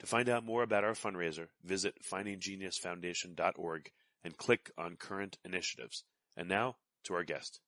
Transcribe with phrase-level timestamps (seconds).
[0.00, 3.90] To find out more about our fundraiser, visit findinggeniusfoundation.org
[4.24, 6.04] and click on current initiatives.
[6.36, 7.60] And now to our guest.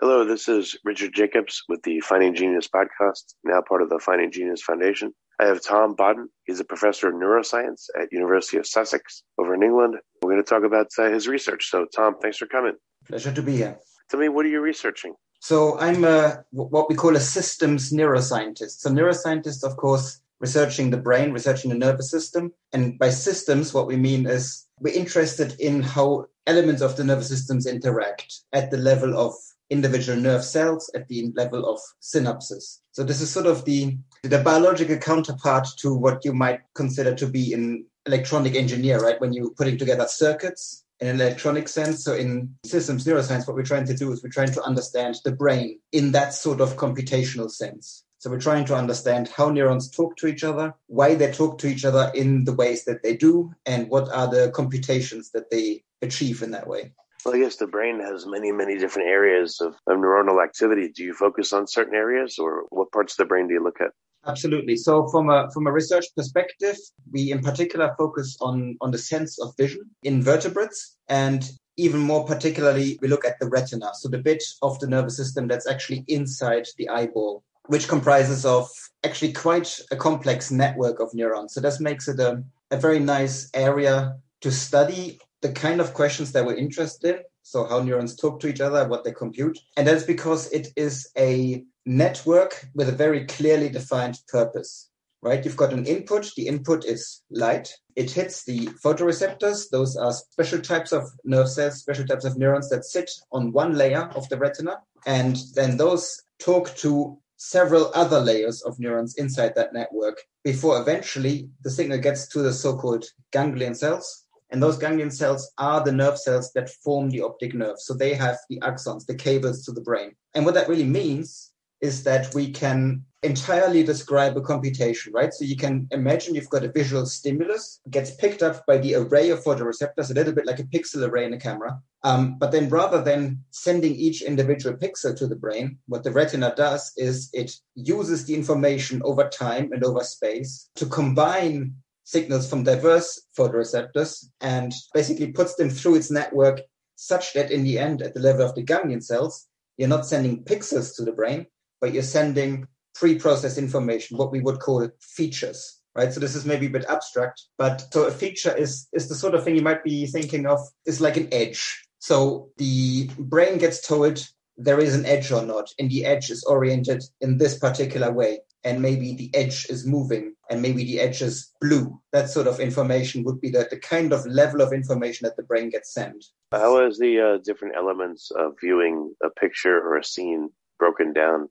[0.00, 4.30] Hello, this is Richard Jacobs with the Finding Genius podcast, now part of the Finding
[4.30, 5.12] Genius Foundation.
[5.40, 6.28] I have Tom Baden.
[6.44, 9.96] He's a professor of neuroscience at University of Sussex over in England.
[10.22, 11.68] We're going to talk about uh, his research.
[11.68, 12.74] So, Tom, thanks for coming.
[13.06, 13.78] Pleasure to be here.
[14.08, 15.14] Tell me, what are you researching?
[15.40, 18.78] So, I'm a, what we call a systems neuroscientist.
[18.78, 22.52] So, neuroscientists, of course, researching the brain, researching the nervous system.
[22.72, 27.28] And by systems, what we mean is we're interested in how elements of the nervous
[27.28, 29.34] systems interact at the level of
[29.70, 32.78] individual nerve cells, at the level of synapses.
[32.92, 37.26] So this is sort of the, the biological counterpart to what you might consider to
[37.26, 39.20] be an electronic engineer, right?
[39.20, 42.02] When you're putting together circuits in an electronic sense.
[42.02, 45.32] So in systems neuroscience, what we're trying to do is we're trying to understand the
[45.32, 48.04] brain in that sort of computational sense.
[48.20, 51.68] So we're trying to understand how neurons talk to each other, why they talk to
[51.68, 55.84] each other in the ways that they do, and what are the computations that they
[56.02, 56.92] achieve in that way.
[57.24, 60.88] Well, I guess the brain has many, many different areas of, of neuronal activity.
[60.88, 63.80] Do you focus on certain areas, or what parts of the brain do you look
[63.80, 63.90] at?
[64.26, 64.76] Absolutely.
[64.76, 66.76] So, from a from a research perspective,
[67.12, 72.24] we in particular focus on on the sense of vision in vertebrates, and even more
[72.24, 76.04] particularly, we look at the retina, so the bit of the nervous system that's actually
[76.08, 78.68] inside the eyeball which comprises of
[79.04, 81.54] actually quite a complex network of neurons.
[81.54, 86.32] So this makes it a, a very nice area to study the kind of questions
[86.32, 87.22] that we're interested in.
[87.42, 89.58] So how neurons talk to each other, what they compute.
[89.76, 94.90] And that's because it is a network with a very clearly defined purpose,
[95.22, 95.42] right?
[95.42, 96.30] You've got an input.
[96.36, 97.72] The input is light.
[97.96, 99.70] It hits the photoreceptors.
[99.70, 103.74] Those are special types of nerve cells, special types of neurons that sit on one
[103.74, 104.78] layer of the retina.
[105.06, 111.48] And then those talk to several other layers of neurons inside that network before eventually
[111.62, 114.26] the signal gets to the so-called ganglion cells.
[114.50, 117.78] And those ganglion cells are the nerve cells that form the optic nerve.
[117.78, 120.12] So they have the axons, the cables to the brain.
[120.34, 125.34] And what that really means is that we can entirely describe a computation, right?
[125.34, 129.30] So you can imagine you've got a visual stimulus, gets picked up by the array
[129.30, 131.80] of photoreceptors, a little bit like a pixel array in a camera.
[132.04, 136.54] Um, but then rather than sending each individual pixel to the brain, what the retina
[136.56, 141.74] does is it uses the information over time and over space to combine
[142.04, 146.60] signals from diverse photoreceptors and basically puts them through its network
[146.94, 149.46] such that in the end, at the level of the ganglion cells,
[149.76, 151.46] you're not sending pixels to the brain,
[151.80, 156.12] but you're sending pre-processed information, what we would call features, right?
[156.12, 159.34] So this is maybe a bit abstract, but so a feature is is the sort
[159.34, 161.84] of thing you might be thinking of is like an edge.
[162.00, 164.26] So the brain gets told
[164.56, 168.40] there is an edge or not, and the edge is oriented in this particular way,
[168.64, 172.00] and maybe the edge is moving, and maybe the edge is blue.
[172.12, 175.44] That sort of information would be the, the kind of level of information that the
[175.44, 176.24] brain gets sent.
[176.50, 181.48] How is the uh, different elements of viewing a picture or a scene broken down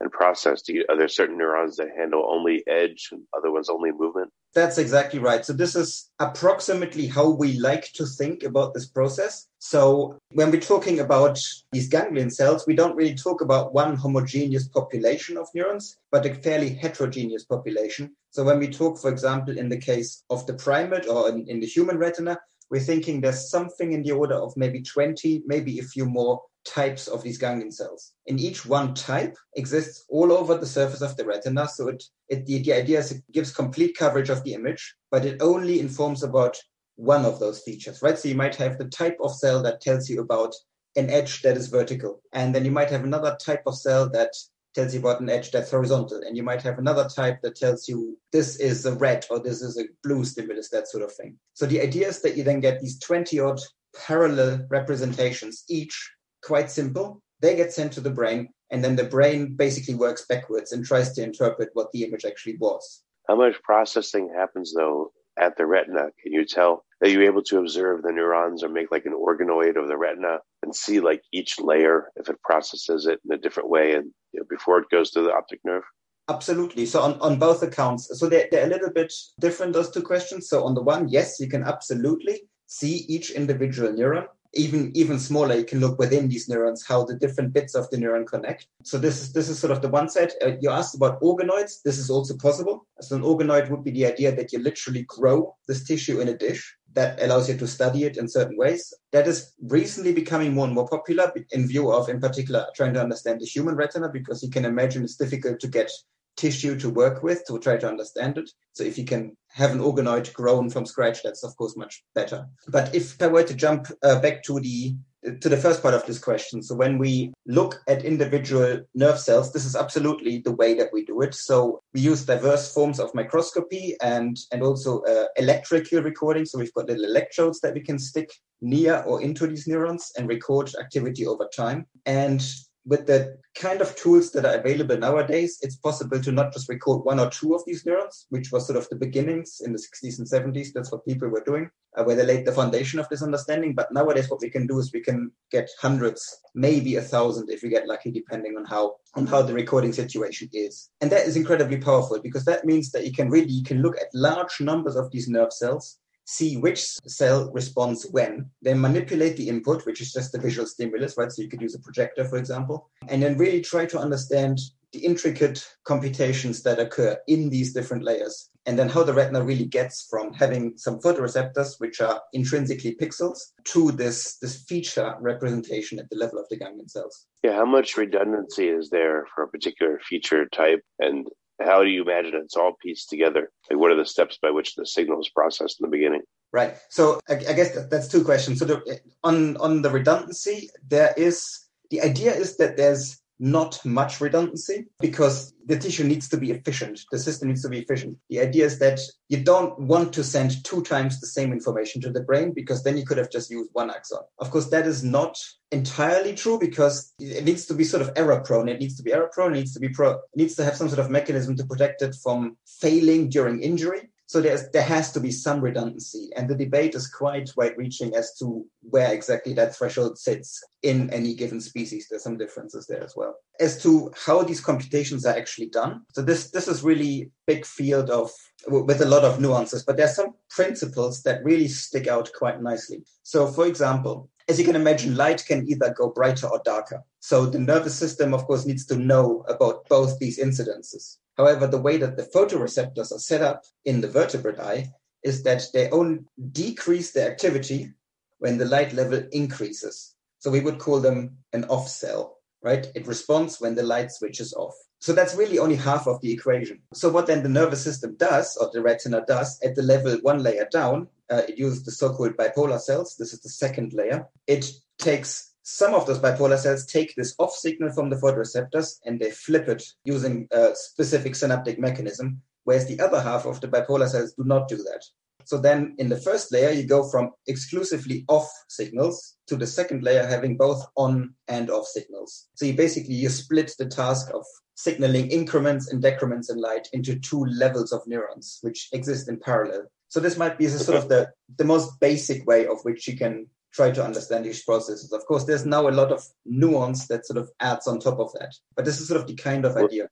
[0.00, 0.62] and process?
[0.62, 4.30] Do you, are there certain neurons that handle only edge and other ones only movement?
[4.54, 5.44] That's exactly right.
[5.44, 9.48] So this is approximately how we like to think about this process.
[9.58, 11.40] So when we're talking about
[11.72, 16.34] these ganglion cells, we don't really talk about one homogeneous population of neurons, but a
[16.34, 18.14] fairly heterogeneous population.
[18.30, 21.60] So when we talk, for example, in the case of the primate or in, in
[21.60, 22.38] the human retina,
[22.70, 27.08] we're thinking there's something in the order of maybe 20, maybe a few more types
[27.08, 28.12] of these ganglion cells.
[28.26, 31.68] And each one type exists all over the surface of the retina.
[31.68, 35.24] So it, it the, the idea is it gives complete coverage of the image, but
[35.24, 36.56] it only informs about
[36.96, 38.18] one of those features, right?
[38.18, 40.54] So you might have the type of cell that tells you about
[40.96, 42.22] an edge that is vertical.
[42.32, 44.32] And then you might have another type of cell that
[44.74, 46.22] tells you about an edge that's horizontal.
[46.26, 49.62] And you might have another type that tells you this is a red or this
[49.62, 51.36] is a blue stimulus, that sort of thing.
[51.54, 53.60] So the idea is that you then get these 20 odd
[54.06, 56.10] parallel representations, each
[56.44, 57.22] quite simple.
[57.40, 61.12] They get sent to the brain, and then the brain basically works backwards and tries
[61.14, 63.02] to interpret what the image actually was.
[63.28, 66.08] How much processing happens though at the retina?
[66.22, 66.84] Can you tell?
[67.02, 70.38] Are you able to observe the neurons or make like an organoid of the retina
[70.62, 74.40] and see like each layer if it processes it in a different way and you
[74.40, 75.82] know, before it goes to the optic nerve?
[76.28, 76.86] Absolutely.
[76.86, 80.48] So on, on both accounts, so they're, they're a little bit different, those two questions.
[80.48, 84.26] So on the one, yes, you can absolutely see each individual neuron
[84.56, 87.96] even even smaller you can look within these neurons how the different bits of the
[87.96, 88.66] neuron connect.
[88.82, 90.32] So this is this is sort of the one side.
[90.44, 91.82] Uh, you asked about organoids.
[91.84, 92.86] This is also possible.
[93.00, 96.36] So an organoid would be the idea that you literally grow this tissue in a
[96.36, 98.94] dish that allows you to study it in certain ways.
[99.10, 103.02] That is recently becoming more and more popular in view of, in particular, trying to
[103.02, 105.90] understand the human retina, because you can imagine it's difficult to get
[106.36, 108.50] tissue to work with to try to understand it.
[108.72, 112.46] So if you can have an organoid grown from scratch, that's of course much better.
[112.68, 114.96] But if I were to jump uh, back to the
[115.40, 119.54] to the first part of this question, so when we look at individual nerve cells,
[119.54, 121.34] this is absolutely the way that we do it.
[121.34, 126.44] So we use diverse forms of microscopy and and also uh, electrical recording.
[126.44, 130.28] So we've got little electrodes that we can stick near or into these neurons and
[130.28, 131.86] record activity over time.
[132.06, 132.44] And
[132.86, 137.04] with the kind of tools that are available nowadays, it's possible to not just record
[137.04, 140.18] one or two of these neurons, which was sort of the beginnings in the 60s
[140.18, 140.68] and 70s.
[140.74, 143.74] That's what people were doing, uh, where they laid the foundation of this understanding.
[143.74, 147.62] But nowadays, what we can do is we can get hundreds, maybe a thousand, if
[147.62, 150.90] we get lucky, depending on how on how the recording situation is.
[151.00, 153.96] And that is incredibly powerful because that means that you can really you can look
[153.96, 159.48] at large numbers of these nerve cells see which cell responds when, then manipulate the
[159.48, 161.30] input, which is just the visual stimulus, right?
[161.30, 164.58] So you could use a projector, for example, and then really try to understand
[164.92, 168.50] the intricate computations that occur in these different layers.
[168.64, 173.38] And then how the retina really gets from having some photoreceptors, which are intrinsically pixels,
[173.64, 177.26] to this, this feature representation at the level of the ganglion cells.
[177.42, 180.80] Yeah, how much redundancy is there for a particular feature type?
[181.00, 181.26] And
[181.60, 183.50] how do you imagine it's all pieced together?
[183.70, 186.22] Like, what are the steps by which the signal is processed in the beginning?
[186.52, 186.76] Right.
[186.88, 188.58] So, I, I guess that, that's two questions.
[188.58, 194.20] So, the, on on the redundancy, there is the idea is that there's not much
[194.20, 197.00] redundancy because the tissue needs to be efficient.
[197.10, 198.18] The system needs to be efficient.
[198.28, 202.10] The idea is that you don't want to send two times the same information to
[202.10, 204.20] the brain because then you could have just used one axon.
[204.38, 205.38] Of course, that is not
[205.72, 208.68] entirely true because it needs to be sort of error prone.
[208.68, 209.54] It needs to be error prone.
[209.54, 210.12] It needs to be pro.
[210.12, 214.10] It needs to have some sort of mechanism to protect it from failing during injury.
[214.26, 216.30] So there's, there has to be some redundancy.
[216.36, 221.10] And the debate is quite wide reaching as to where exactly that threshold sits in
[221.10, 222.06] any given species.
[222.08, 223.36] There's some differences there as well.
[223.60, 226.02] As to how these computations are actually done.
[226.14, 228.30] So this, this is really big field of
[228.66, 233.04] with a lot of nuances, but there's some principles that really stick out quite nicely.
[233.22, 237.02] So for example, as you can imagine, light can either go brighter or darker.
[237.26, 241.16] So the nervous system, of course, needs to know about both these incidences.
[241.38, 245.64] However, the way that the photoreceptors are set up in the vertebrate eye is that
[245.72, 246.18] they only
[246.52, 247.94] decrease their activity
[248.40, 250.14] when the light level increases.
[250.40, 252.86] So we would call them an off cell, right?
[252.94, 254.74] It responds when the light switches off.
[254.98, 256.82] So that's really only half of the equation.
[256.92, 260.42] So what then the nervous system does, or the retina does, at the level one
[260.42, 263.16] layer down, uh, it uses the so-called bipolar cells.
[263.18, 264.26] This is the second layer.
[264.46, 269.18] It takes some of those bipolar cells take this off signal from the photoreceptors and
[269.18, 274.06] they flip it using a specific synaptic mechanism, whereas the other half of the bipolar
[274.06, 275.02] cells do not do that.
[275.46, 280.02] So then in the first layer, you go from exclusively off signals to the second
[280.02, 282.46] layer having both on and off signals.
[282.54, 284.44] So you basically you split the task of
[284.74, 289.84] signaling increments and decrements in light into two levels of neurons, which exist in parallel.
[290.08, 293.46] So this might be sort of the, the most basic way of which you can
[293.74, 295.12] try to understand these processes.
[295.12, 298.32] Of course, there's now a lot of nuance that sort of adds on top of
[298.34, 300.08] that, but this is sort of the kind of idea.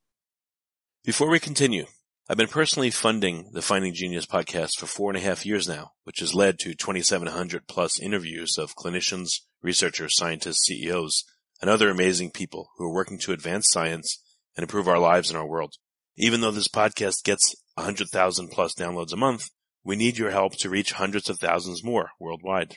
[1.05, 1.87] Before we continue,
[2.29, 5.93] I've been personally funding the Finding Genius podcast for four and a half years now,
[6.05, 11.25] which has led to 2,700 plus interviews of clinicians, researchers, scientists, CEOs,
[11.61, 14.23] and other amazing people who are working to advance science
[14.57, 15.75] and improve our lives and our world.
[16.17, 19.51] Even though this podcast gets 100,000 plus downloads a month,
[19.85, 22.77] we need your help to reach hundreds of thousands more worldwide.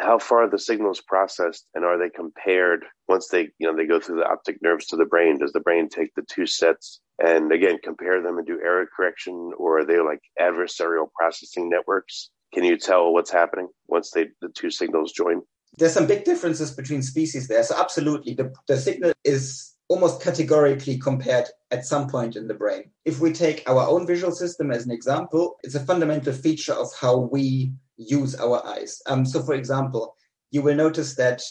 [0.00, 3.86] How far are the signals processed and are they compared once they, you know, they
[3.86, 5.38] go through the optic nerves to the brain?
[5.38, 9.52] Does the brain take the two sets and again compare them and do error correction
[9.56, 12.30] or are they like adversarial processing networks?
[12.52, 15.42] Can you tell what's happening once they, the two signals join?
[15.78, 17.62] There's some big differences between species there.
[17.62, 22.90] So absolutely the, the signal is almost categorically compared at some point in the brain.
[23.04, 26.88] If we take our own visual system as an example, it's a fundamental feature of
[26.98, 29.00] how we use our eyes.
[29.06, 30.16] Um, so, for example,
[30.50, 31.42] you will notice that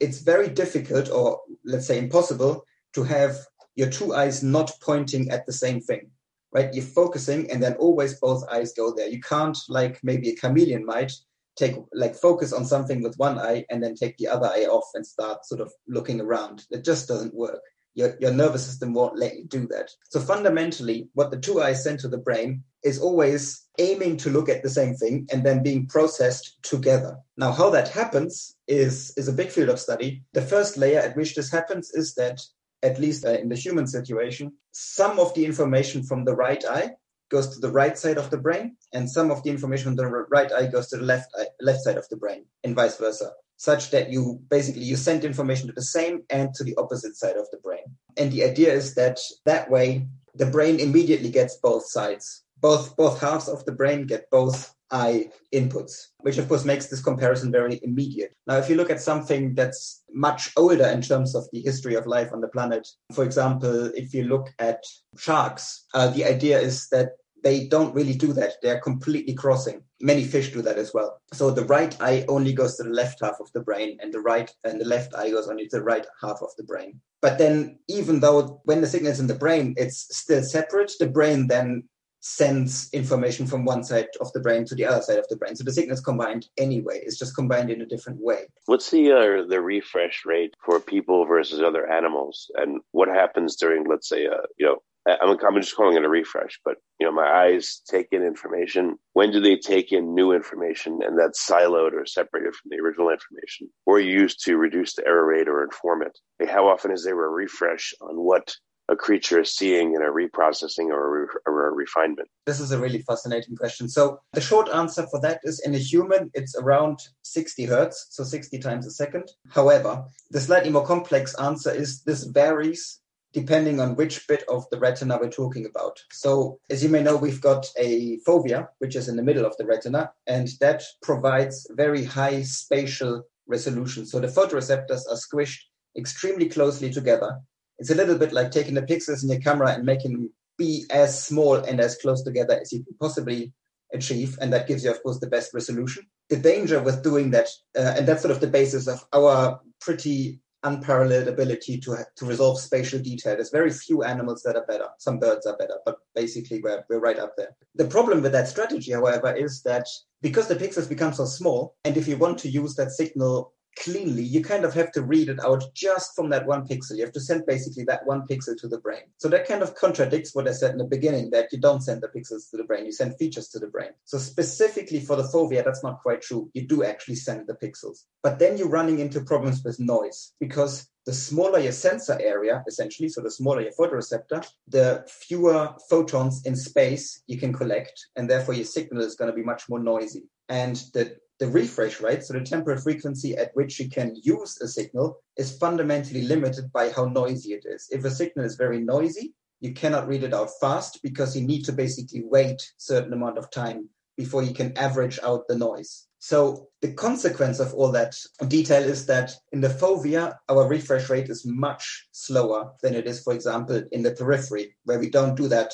[0.00, 3.36] it's very difficult, or let's say impossible, to have
[3.76, 6.10] your two eyes not pointing at the same thing,
[6.52, 6.72] right?
[6.74, 9.08] You're focusing, and then always both eyes go there.
[9.08, 11.12] You can't, like maybe a chameleon might,
[11.56, 14.88] take like focus on something with one eye and then take the other eye off
[14.94, 16.64] and start sort of looking around.
[16.70, 17.60] It just doesn't work
[17.94, 19.90] your, your nervous system won't let you do that.
[20.10, 24.48] So fundamentally, what the two eyes send to the brain is always aiming to look
[24.48, 27.16] at the same thing and then being processed together.
[27.36, 30.22] Now, how that happens is, is a big field of study.
[30.32, 32.40] The first layer at which this happens is that,
[32.82, 36.90] at least uh, in the human situation, some of the information from the right eye
[37.30, 40.06] goes to the right side of the brain, and some of the information from the
[40.06, 43.30] right eye goes to the left eye, left side of the brain, and vice versa
[43.62, 47.36] such that you basically you send information to the same and to the opposite side
[47.36, 47.86] of the brain.
[48.16, 52.42] And the idea is that that way the brain immediately gets both sides.
[52.60, 57.02] Both both halves of the brain get both eye inputs, which of course makes this
[57.02, 58.34] comparison very immediate.
[58.48, 62.06] Now, if you look at something that's much older in terms of the history of
[62.06, 64.82] life on the planet, for example, if you look at
[65.16, 67.10] sharks, uh, the idea is that
[67.42, 68.54] they don't really do that.
[68.62, 69.82] They're completely crossing.
[70.00, 71.20] Many fish do that as well.
[71.32, 74.20] So the right eye only goes to the left half of the brain, and the
[74.20, 77.00] right and the left eye goes only to the right half of the brain.
[77.20, 81.08] But then, even though when the signal is in the brain, it's still separate, the
[81.08, 81.84] brain then
[82.24, 85.56] sends information from one side of the brain to the other side of the brain.
[85.56, 87.00] So the signal is combined anyway.
[87.02, 88.44] It's just combined in a different way.
[88.66, 93.84] What's the uh, the refresh rate for people versus other animals, and what happens during,
[93.84, 97.12] let's say, uh, you know, I'm, I'm just calling it a refresh, but you know,
[97.12, 98.96] my eyes take in information.
[99.14, 103.10] When do they take in new information and that's siloed or separated from the original
[103.10, 106.18] information or used to reduce the error rate or inform it?
[106.48, 108.54] How often is there a refresh on what
[108.88, 112.28] a creature is seeing in a reprocessing or a, re- or a, refinement?
[112.46, 113.88] This is a really fascinating question.
[113.88, 118.24] So the short answer for that is in a human, it's around 60 hertz, so
[118.24, 119.30] 60 times a second.
[119.50, 123.00] However, the slightly more complex answer is this varies
[123.32, 125.98] depending on which bit of the retina we're talking about.
[126.10, 129.56] So, as you may know, we've got a fovea, which is in the middle of
[129.56, 134.06] the retina, and that provides very high spatial resolution.
[134.06, 135.60] So, the photoreceptors are squished
[135.96, 137.38] extremely closely together.
[137.78, 140.84] It's a little bit like taking the pixels in your camera and making them be
[140.90, 143.52] as small and as close together as you can possibly
[143.92, 144.38] achieve.
[144.40, 146.06] And that gives you, of course, the best resolution.
[146.28, 150.40] The danger with doing that, uh, and that's sort of the basis of our pretty
[150.64, 153.34] unparalleled ability to to resolve spatial detail.
[153.34, 154.88] There's very few animals that are better.
[154.98, 157.56] Some birds are better, but basically we're we're right up there.
[157.74, 159.86] The problem with that strategy, however, is that
[160.20, 164.22] because the pixels become so small, and if you want to use that signal cleanly,
[164.22, 166.96] you kind of have to read it out just from that one pixel.
[166.96, 169.02] You have to send basically that one pixel to the brain.
[169.18, 172.02] So that kind of contradicts what I said in the beginning that you don't send
[172.02, 173.90] the pixels to the brain, you send features to the brain.
[174.04, 176.50] So specifically for the fovea, that's not quite true.
[176.54, 178.04] You do actually send the pixels.
[178.22, 183.08] But then you're running into problems with noise because the smaller your sensor area, essentially,
[183.08, 188.54] so the smaller your photoreceptor, the fewer photons in space you can collect, and therefore
[188.54, 190.24] your signal is going to be much more noisy.
[190.48, 194.68] And the the refresh rate, so the temporal frequency at which you can use a
[194.68, 197.88] signal, is fundamentally limited by how noisy it is.
[197.90, 201.64] If a signal is very noisy, you cannot read it out fast because you need
[201.64, 206.06] to basically wait certain amount of time before you can average out the noise.
[206.20, 208.14] So the consequence of all that
[208.46, 213.20] detail is that in the fovea, our refresh rate is much slower than it is,
[213.20, 215.72] for example, in the periphery, where we don't do that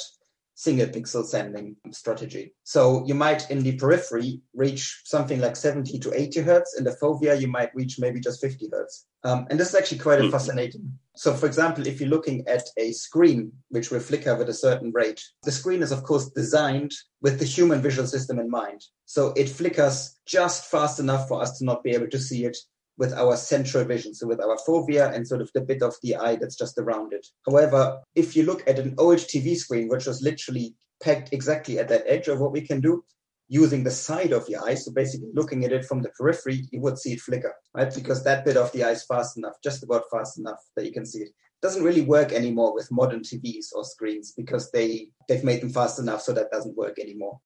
[0.59, 2.53] single pixel sending strategy.
[2.65, 6.77] So you might in the periphery reach something like 70 to 80 hertz.
[6.77, 9.07] In the fovea, you might reach maybe just 50 hertz.
[9.23, 10.33] Um, and this is actually quite mm.
[10.33, 10.99] fascinating.
[11.15, 14.91] So, for example, if you're looking at a screen which will flicker with a certain
[14.91, 18.83] rate, the screen is, of course, designed with the human visual system in mind.
[19.05, 22.57] So it flickers just fast enough for us to not be able to see it
[22.99, 26.17] with our central vision, so with our fovea and sort of the bit of the
[26.17, 27.27] eye that's just around it.
[27.47, 31.89] However, if you look at an old TV screen, which was literally pegged exactly at
[31.89, 33.05] that edge of what we can do,
[33.47, 36.81] using the side of the eye, so basically looking at it from the periphery, you
[36.81, 37.95] would see it flicker, right?
[37.95, 40.93] Because that bit of the eye is fast enough, just about fast enough that you
[40.93, 41.29] can see it.
[41.29, 45.71] it doesn't really work anymore with modern TVs or screens because they they've made them
[45.71, 47.39] fast enough so that doesn't work anymore.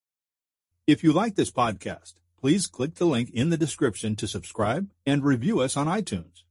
[0.87, 5.25] If you like this podcast, please click the link in the description to subscribe and
[5.25, 6.43] review us on iTunes.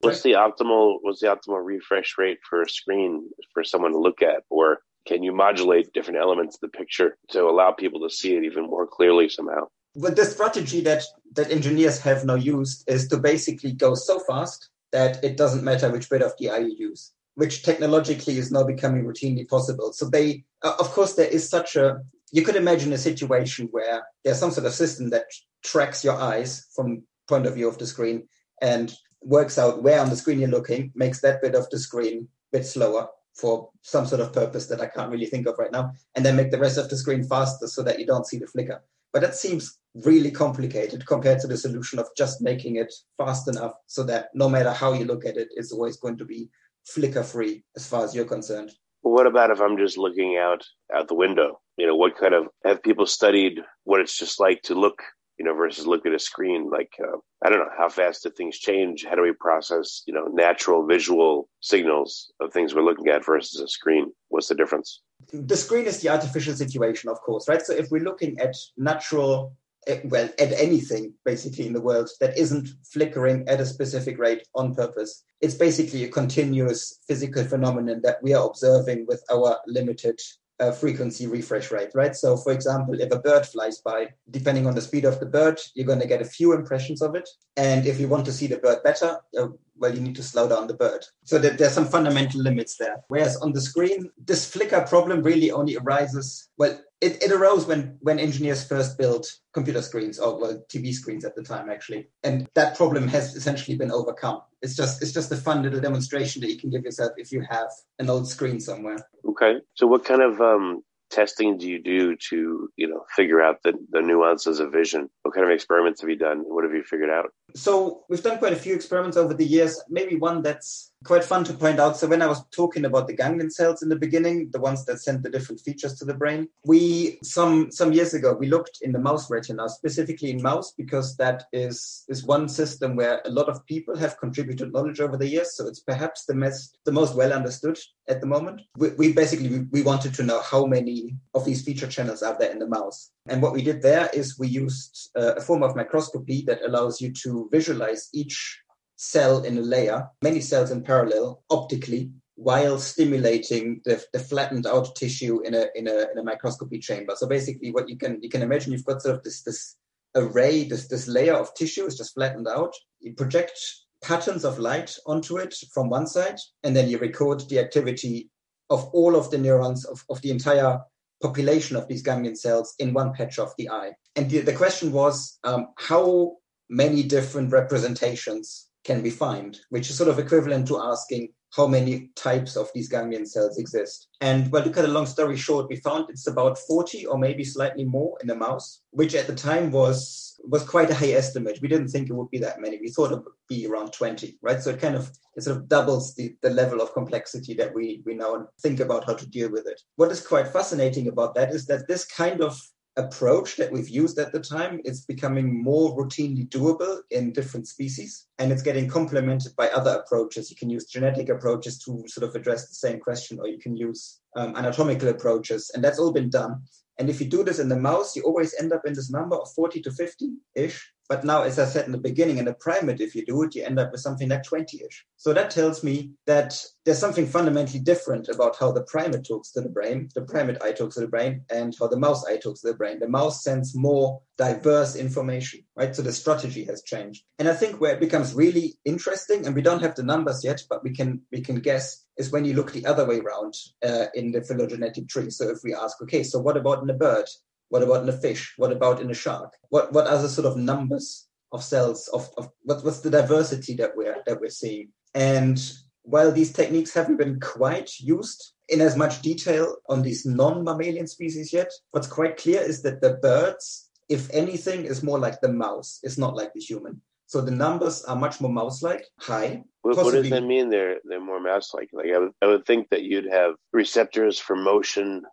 [0.00, 4.22] What's the optimal what's the optimal refresh rate for a screen for someone to look
[4.22, 8.36] at or can you modulate different elements of the picture to allow people to see
[8.36, 9.66] it even more clearly somehow?
[9.96, 14.70] But the strategy that that engineers have now used is to basically go so fast
[14.92, 18.62] that it doesn't matter which bit of the eye you use, which technologically is now
[18.62, 19.92] becoming routinely possible.
[19.92, 24.02] So they, uh, of course, there is such a you could imagine a situation where
[24.24, 25.24] there's some sort of system that
[25.64, 28.26] tracks your eyes from point of view of the screen
[28.60, 32.28] and works out where on the screen you're looking, makes that bit of the screen
[32.52, 35.70] a bit slower for some sort of purpose that I can't really think of right
[35.72, 38.38] now, and then make the rest of the screen faster so that you don't see
[38.38, 38.82] the flicker.
[39.12, 43.72] But that seems really complicated compared to the solution of just making it fast enough
[43.86, 46.50] so that no matter how you look at it, it's always going to be
[46.84, 48.72] flicker free as far as you're concerned.
[49.02, 52.48] what about if I'm just looking out out the window you know, what kind of
[52.64, 55.00] have people studied what it's just like to look,
[55.38, 56.68] you know, versus look at a screen?
[56.68, 59.06] Like, uh, I don't know, how fast do things change?
[59.08, 63.60] How do we process, you know, natural visual signals of things we're looking at versus
[63.60, 64.12] a screen?
[64.28, 65.00] What's the difference?
[65.32, 67.62] The screen is the artificial situation, of course, right?
[67.62, 69.52] So if we're looking at natural
[69.86, 74.46] eh, well, at anything basically in the world that isn't flickering at a specific rate
[74.56, 75.24] on purpose.
[75.40, 80.18] It's basically a continuous physical phenomenon that we are observing with our limited
[80.60, 82.14] uh, frequency refresh rate, right?
[82.16, 85.60] So, for example, if a bird flies by, depending on the speed of the bird,
[85.74, 87.28] you're going to get a few impressions of it.
[87.56, 90.48] And if you want to see the bird better, uh, well, you need to slow
[90.48, 91.04] down the bird.
[91.24, 92.96] So that there's some fundamental limits there.
[93.08, 97.96] Whereas on the screen, this flicker problem really only arises, well, it, it arose when,
[98.00, 102.08] when engineers first built computer screens or well, TV screens at the time, actually.
[102.24, 104.42] And that problem has essentially been overcome.
[104.62, 107.44] It's just it's just a fun little demonstration that you can give yourself if you
[107.48, 107.68] have
[108.00, 108.98] an old screen somewhere.
[109.24, 109.58] Okay.
[109.74, 113.72] So what kind of um, testing do you do to you know figure out the,
[113.90, 117.10] the nuances of vision what kind of experiments have you done what have you figured
[117.10, 121.24] out so we've done quite a few experiments over the years maybe one that's quite
[121.24, 121.96] fun to point out.
[121.96, 125.00] So when i was talking about the ganglion cells in the beginning the ones that
[125.00, 128.92] send the different features to the brain we some some years ago we looked in
[128.92, 133.48] the mouse retina specifically in mouse because that is is one system where a lot
[133.48, 135.54] of people have contributed knowledge over the years.
[135.56, 138.62] So it's perhaps the most the most well understood at the moment.
[138.76, 142.50] We, we basically we, wanted to know how many of these feature channels are there
[142.50, 143.10] in the mouse.
[143.26, 147.00] And what we did there is we used uh, a form of microscopy that allows
[147.00, 148.60] you to visualize each
[148.98, 154.94] cell in a layer, many cells in parallel, optically, while stimulating the, the flattened out
[154.96, 157.14] tissue in a, in a in a microscopy chamber.
[157.16, 159.76] So basically, what you can you can imagine, you've got sort of this this
[160.14, 162.74] array, this this layer of tissue is just flattened out.
[163.00, 163.58] You project
[164.02, 168.30] patterns of light onto it from one side, and then you record the activity
[168.70, 170.80] of all of the neurons of, of the entire
[171.22, 173.92] population of these ganglion cells in one patch of the eye.
[174.14, 176.36] And the, the question was um, how
[176.68, 182.10] many different representations can we find, which is sort of equivalent to asking how many
[182.16, 184.08] types of these ganglion cells exist.
[184.20, 187.44] And well, to cut a long story short, we found it's about 40 or maybe
[187.44, 191.58] slightly more in a mouse, which at the time was was quite a high estimate.
[191.60, 192.78] We didn't think it would be that many.
[192.78, 194.62] We thought it would be around 20, right?
[194.62, 198.02] So it kind of it sort of doubles the, the level of complexity that we
[198.06, 199.80] we now think about how to deal with it.
[199.96, 202.58] What is quite fascinating about that is that this kind of
[202.98, 208.26] approach that we've used at the time is becoming more routinely doable in different species
[208.38, 210.50] and it's getting complemented by other approaches.
[210.50, 213.76] You can use genetic approaches to sort of address the same question or you can
[213.76, 216.62] use um, anatomical approaches and that's all been done.
[216.98, 219.36] And if you do this in the mouse you always end up in this number
[219.36, 222.52] of 40 to 50 ish But now, as I said in the beginning, in a
[222.52, 225.06] primate, if you do it, you end up with something like 20 ish.
[225.16, 229.62] So that tells me that there's something fundamentally different about how the primate talks to
[229.62, 232.60] the brain, the primate eye talks to the brain, and how the mouse eye talks
[232.60, 233.00] to the brain.
[233.00, 235.96] The mouse sends more diverse information, right?
[235.96, 237.24] So the strategy has changed.
[237.38, 240.62] And I think where it becomes really interesting, and we don't have the numbers yet,
[240.68, 244.06] but we can we can guess, is when you look the other way around uh,
[244.14, 245.30] in the phylogenetic tree.
[245.30, 247.28] So if we ask, okay, so what about in a bird?
[247.68, 248.54] What about in a fish?
[248.56, 249.52] What about in a shark?
[249.68, 253.74] What what are the sort of numbers of cells of, of what, what's the diversity
[253.76, 254.88] that we're that we're seeing?
[255.14, 255.60] And
[256.02, 261.52] while these techniques haven't been quite used in as much detail on these non-mammalian species
[261.52, 266.00] yet, what's quite clear is that the birds, if anything, is more like the mouse.
[266.02, 267.02] It's not like the human.
[267.26, 269.62] So the numbers are much more mouse-like, high.
[269.82, 270.70] What, what does that mean?
[270.70, 271.90] They're they're more mouse-like.
[271.92, 275.24] Like I would, I would think that you'd have receptors for motion,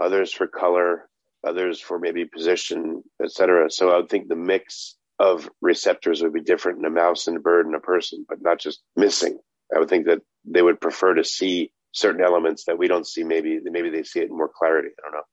[0.00, 1.08] others for color,
[1.46, 3.70] others for maybe position, etc.
[3.70, 7.36] So I would think the mix of receptors would be different in a mouse and
[7.36, 9.38] a bird and a person, but not just missing.
[9.74, 13.22] I would think that they would prefer to see certain elements that we don't see.
[13.22, 14.88] Maybe maybe they see it in more clarity.
[14.98, 15.26] I don't know.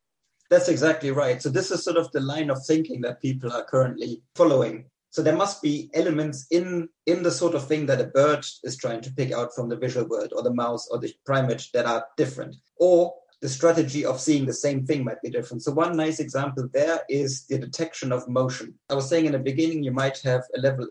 [0.50, 1.41] That's exactly right.
[1.41, 4.86] So this is sort of the line of thinking that people are currently following.
[5.10, 8.78] So there must be elements in in the sort of thing that a bird is
[8.78, 11.86] trying to pick out from the visual world, or the mouse, or the primate that
[11.86, 15.63] are different, or the strategy of seeing the same thing might be different.
[15.63, 18.73] So one nice example there is the detection of motion.
[18.89, 20.88] I was saying in the beginning, you might have a level,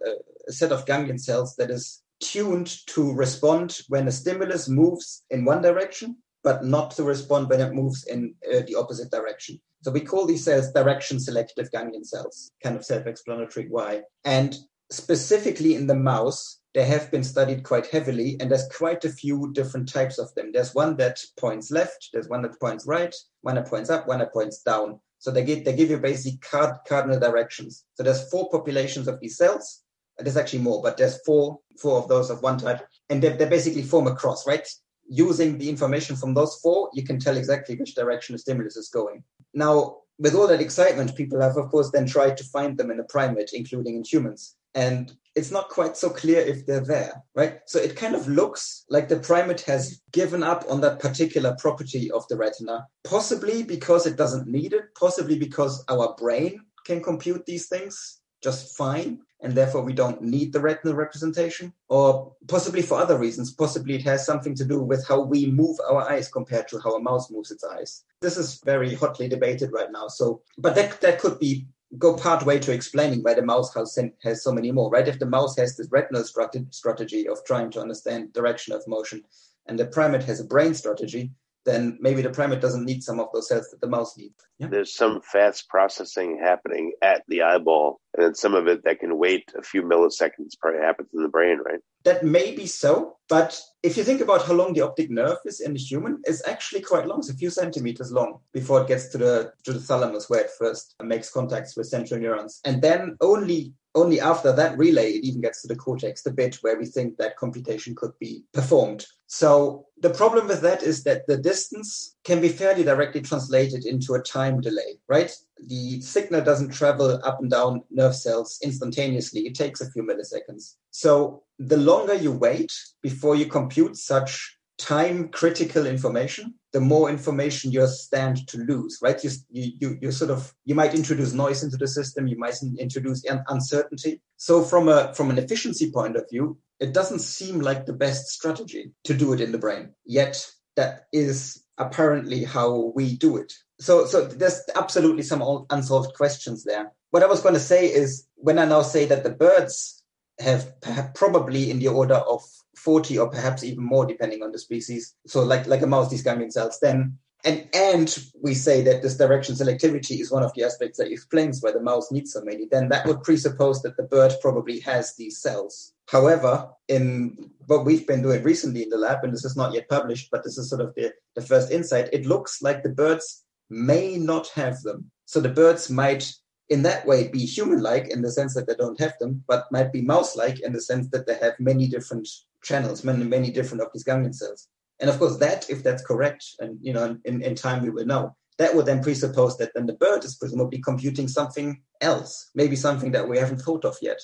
[0.48, 5.44] a set of ganglion cells that is tuned to respond when a stimulus moves in
[5.44, 9.61] one direction, but not to respond when it moves in uh, the opposite direction.
[9.82, 14.02] So we call these cells direction selective ganglion cells, kind of self-explanatory why.
[14.24, 14.56] And
[14.90, 19.50] specifically in the mouse, they have been studied quite heavily, and there's quite a few
[19.54, 20.52] different types of them.
[20.52, 24.18] There's one that points left, there's one that points right, one that points up, one
[24.18, 25.00] that points down.
[25.18, 27.86] So they give, they give you basic card, cardinal directions.
[27.94, 29.84] So there's four populations of these cells.
[30.18, 33.48] There's actually more, but there's four four of those of one type, and they, they
[33.48, 34.68] basically form a cross, right?
[35.08, 38.90] Using the information from those four, you can tell exactly which direction the stimulus is
[38.90, 39.24] going.
[39.54, 43.00] Now, with all that excitement, people have, of course, then tried to find them in
[43.00, 47.61] a primate, including in humans and it's not quite so clear if they're there, right?
[47.66, 52.11] So it kind of looks like the primate has given up on that particular property
[52.11, 57.44] of the retina, possibly because it doesn't need it, possibly because our brain can compute
[57.44, 62.99] these things just fine, and therefore we don't need the retinal representation, or possibly for
[62.99, 63.53] other reasons.
[63.53, 66.94] Possibly it has something to do with how we move our eyes compared to how
[66.94, 68.05] a mouse moves its eyes.
[68.22, 70.09] This is very hotly debated right now.
[70.09, 71.66] So, but that that could be
[71.99, 75.09] go part way to explaining why the mouse has, has so many more, right?
[75.09, 79.22] If the mouse has this retinal strategy of trying to understand direction of motion,
[79.66, 81.33] and the primate has a brain strategy,
[81.64, 84.35] then maybe the primate doesn't need some of those cells that the mouse needs.
[84.59, 84.68] Yeah.
[84.68, 89.18] There's some fast processing happening at the eyeball, and then some of it that can
[89.18, 91.81] wait a few milliseconds probably happens in the brain, right?
[92.05, 95.61] That may be so, but if you think about how long the optic nerve is
[95.61, 97.20] in the human, it's actually quite long.
[97.20, 100.51] It's a few centimeters long before it gets to the to the thalamus where it
[100.59, 102.61] first makes contacts with central neurons.
[102.64, 106.56] And then only only after that relay it even gets to the cortex, the bit
[106.56, 109.06] where we think that computation could be performed.
[109.26, 114.14] So the problem with that is that the distance can be fairly directly translated into
[114.14, 115.32] a time delay, right?
[115.66, 119.46] The signal doesn't travel up and down nerve cells instantaneously.
[119.46, 120.74] It takes a few milliseconds.
[120.90, 127.72] So the longer you wait before you compute such time critical information, the more information
[127.72, 129.24] you stand to lose, right?
[129.24, 132.26] You, you, you sort of, you might introduce noise into the system.
[132.26, 134.20] You might introduce uncertainty.
[134.36, 138.26] So from a, from an efficiency point of view, it doesn't seem like the best
[138.26, 139.94] strategy to do it in the brain.
[140.04, 143.54] Yet that is apparently how we do it.
[143.80, 146.92] So, so there's absolutely some unsolved questions there.
[147.10, 150.04] What I was going to say is when I now say that the birds
[150.38, 150.72] have
[151.14, 152.42] probably in the order of
[152.77, 155.14] 40 or perhaps even more depending on the species.
[155.27, 159.16] So like, like a mouse, these ganglion cells, then and and we say that this
[159.16, 162.66] direction selectivity is one of the aspects that explains why the mouse needs so many,
[162.70, 165.92] then that would presuppose that the bird probably has these cells.
[166.09, 169.88] However, in what we've been doing recently in the lab, and this is not yet
[169.88, 173.44] published, but this is sort of the, the first insight, it looks like the birds
[173.70, 175.11] may not have them.
[175.27, 176.33] So the birds might
[176.68, 179.92] in that way be human-like in the sense that they don't have them, but might
[179.92, 182.29] be mouse-like in the sense that they have many different
[182.62, 184.68] channels, many, many different of these ganglion cells.
[184.98, 188.07] And of course, that, if that's correct, and you know, in, in time we will
[188.07, 192.74] know, that would then presuppose that then the bird is presumably computing something else, maybe
[192.74, 194.20] something that we haven't thought of yet,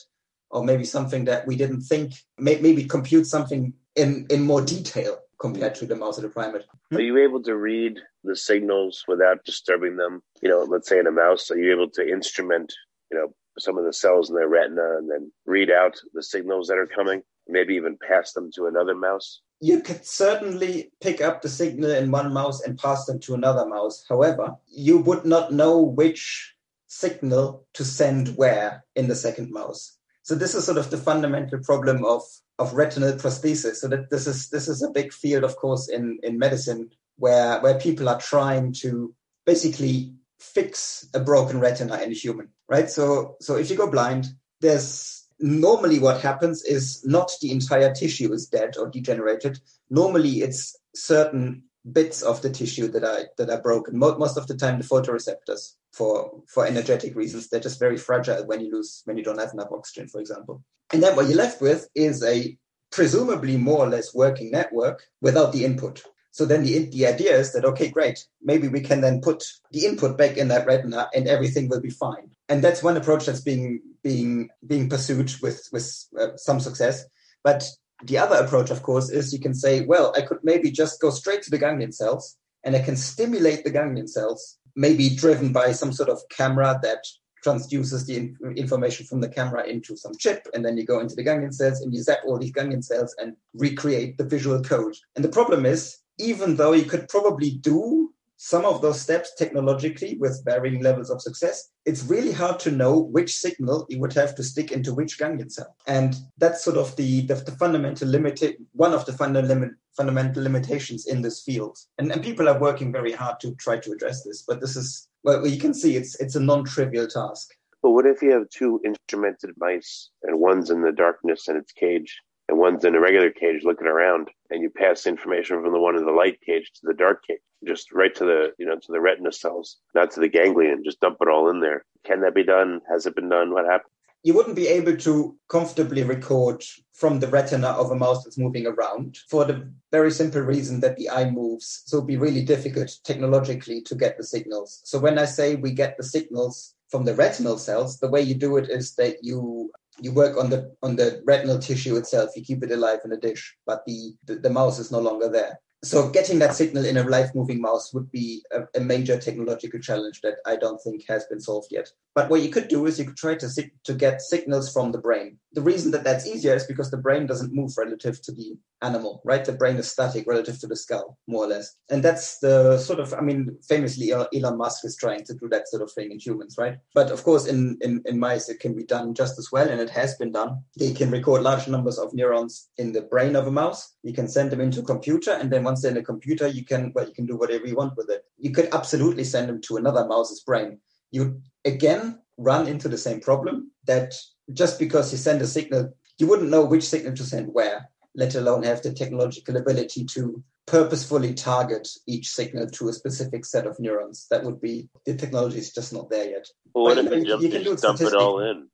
[0.51, 5.19] or maybe something that we didn't think, may, maybe compute something in, in more detail
[5.43, 6.65] compared to the mouse or the primate.
[6.93, 10.23] Are you able to read the signals without disturbing them?
[10.41, 12.73] You know, let's say in a mouse, are you able to instrument,
[13.11, 16.69] you know, some of the cells in their retina and then read out the signals
[16.69, 19.41] that are coming, maybe even pass them to another mouse?
[19.61, 23.67] You could certainly pick up the signal in one mouse and pass them to another
[23.67, 24.05] mouse.
[24.09, 26.55] However, you would not know which
[26.87, 29.99] signal to send where in the second mouse.
[30.23, 32.23] So this is sort of the fundamental problem of,
[32.63, 33.77] of retinal prosthesis.
[33.77, 37.61] So that this is this is a big field, of course, in, in medicine where
[37.61, 42.89] where people are trying to basically fix a broken retina in a human, right?
[42.91, 44.27] So so if you go blind,
[44.61, 49.59] there's normally what happens is not the entire tissue is dead or degenerated.
[49.91, 53.99] Normally it's certain bits of the tissue that are that are broken.
[53.99, 58.61] Most of the time, the photoreceptors for for energetic reasons they're just very fragile when
[58.61, 60.63] you lose when you don't have enough oxygen, for example.
[60.93, 62.57] And then what you're left with is a
[62.91, 66.03] presumably more or less working network without the input.
[66.31, 69.85] So then the the idea is that okay, great, maybe we can then put the
[69.85, 72.31] input back in that retina and everything will be fine.
[72.49, 77.05] And that's one approach that's being being being pursued with with uh, some success.
[77.45, 77.69] But
[78.05, 81.11] the other approach, of course, is you can say, well, I could maybe just go
[81.11, 85.73] straight to the ganglion cells and I can stimulate the ganglion cells, maybe driven by
[85.73, 87.05] some sort of camera that
[87.45, 90.47] transduces the in- information from the camera into some chip.
[90.55, 93.15] And then you go into the ganglion cells and you zap all these ganglion cells
[93.19, 94.95] and recreate the visual code.
[95.17, 98.13] And the problem is, even though you could probably do
[98.45, 102.99] some of those steps technologically with varying levels of success, it's really hard to know
[102.99, 105.77] which signal you would have to stick into which ganglion cell.
[105.87, 111.07] And that's sort of the, the, the fundamental limit, one of the fundamental fundamental limitations
[111.07, 111.79] in this field.
[111.99, 115.07] And, and people are working very hard to try to address this, but this is,
[115.23, 117.51] well, you can see it's, it's a non-trivial task.
[117.81, 121.71] But what if you have two instrumented mice and one's in the darkness in its
[121.71, 125.81] cage and one's in a regular cage looking around and you pass information from the
[125.81, 127.41] one in the light cage to the dark cage?
[127.67, 130.83] just right to the you know to the retina cells, not to the ganglion.
[130.85, 131.85] Just dump it all in there.
[132.05, 132.81] Can that be done?
[132.89, 133.53] Has it been done?
[133.53, 133.91] What happened?
[134.25, 138.69] You wouldn't be able to comfortably record from the retina of a mouse that's moving
[138.69, 141.83] around for the very simple reason that the eye moves.
[141.87, 144.81] So it'd be really difficult technologically to get the signals.
[144.85, 148.37] So when I say we get the signals from the retinal cells, the way you
[148.37, 152.31] do it is that you you work on the on the retinal tissue itself.
[152.37, 155.29] You keep it alive in a dish, but the, the, the mouse is no longer
[155.29, 159.19] there so getting that signal in a live moving mouse would be a, a, major
[159.19, 161.89] technological challenge that I don't think has been solved yet.
[162.15, 163.49] But what you could do is you could try to
[163.85, 165.39] to get signals from the brain.
[165.55, 169.23] The reason that that's easier is because the brain doesn't move relative to the animal,
[169.25, 169.45] right?
[169.45, 171.75] The brain is static relative to the skull, more or less.
[171.91, 175.49] And that's the sort of, I mean, famously uh, Elon Musk is trying to do
[175.49, 176.79] that sort of thing in humans, right?
[176.95, 179.81] But of course, in, in, in mice, it can be done just as well, and
[179.81, 180.63] it has been done.
[180.77, 183.95] They can record large numbers of neurons in the brain of a mouse.
[184.03, 186.93] You can send them into a computer, and then they're in a computer, you can,
[186.95, 188.25] well, you can do whatever you want with it.
[188.37, 190.81] You could absolutely send them to another mouse's brain.
[191.11, 194.15] You again run into the same problem that
[194.53, 198.35] just because you send a signal, you wouldn't know which signal to send where, let
[198.35, 203.79] alone have the technological ability to purposefully target each signal to a specific set of
[203.81, 204.27] neurons.
[204.31, 206.47] That would be the technology is just not there yet.
[206.75, 208.69] Well, what but, if you, jump, you can do dump it all in?